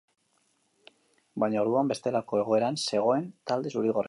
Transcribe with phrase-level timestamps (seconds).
[1.43, 3.99] Baina orduan bestelako egoeran zegoen talde zuri-gorria.